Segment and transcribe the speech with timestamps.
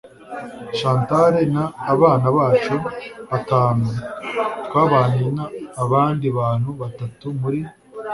[0.77, 1.55] chantal n
[1.93, 2.75] abana bacu
[3.29, 3.87] batanu
[4.65, 5.39] twabanye n
[5.83, 7.61] abandi bantu batatu muri